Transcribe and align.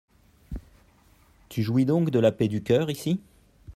Tu 1.49 1.61
jouis 1.61 1.85
donc 1.85 2.09
de 2.09 2.17
la 2.17 2.31
paix 2.31 2.47
du 2.47 2.63
cœur 2.63 2.89
ici? 2.89 3.19